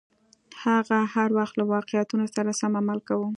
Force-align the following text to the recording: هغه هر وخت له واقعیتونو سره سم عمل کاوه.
هغه 0.63 0.99
هر 1.13 1.29
وخت 1.37 1.55
له 1.59 1.63
واقعیتونو 1.75 2.25
سره 2.35 2.51
سم 2.61 2.71
عمل 2.81 2.99
کاوه. 3.07 3.29